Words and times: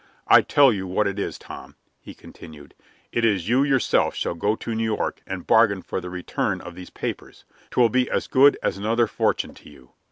I 0.27 0.41
tell 0.41 0.73
you 0.73 0.87
what 0.87 1.05
it 1.05 1.19
is, 1.19 1.37
Tom," 1.37 1.75
he 1.99 2.15
continued, 2.15 2.73
"it 3.11 3.23
is 3.23 3.47
you 3.47 3.61
yourself 3.61 4.15
shall 4.15 4.33
go 4.33 4.55
to 4.55 4.73
New 4.73 4.83
York 4.95 5.21
and 5.27 5.45
bargain 5.45 5.83
for 5.83 6.01
the 6.01 6.09
return 6.09 6.59
of 6.59 6.73
these 6.73 6.89
papers. 6.89 7.45
'Twill 7.69 7.89
be 7.89 8.09
as 8.09 8.25
good 8.25 8.57
as 8.63 8.79
another 8.79 9.05
fortune 9.05 9.53
to 9.53 9.69
you." 9.69 9.91